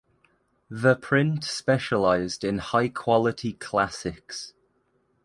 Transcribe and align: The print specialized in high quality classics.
The 0.71 0.95
print 0.95 1.43
specialized 1.43 2.43
in 2.43 2.57
high 2.57 2.87
quality 2.89 3.53
classics. 3.53 4.53